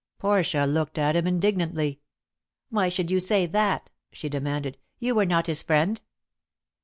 [0.17, 1.99] Portia looked at him indignantly.
[2.71, 6.01] "Why should you say that?" she demanded; "you were not his friend."